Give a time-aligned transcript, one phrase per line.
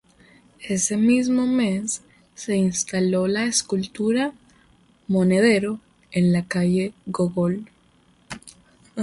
[0.67, 2.01] Ese mismo mes
[2.33, 4.33] se instaló la escultura
[5.07, 7.67] "Monedero" en la calle Gógol.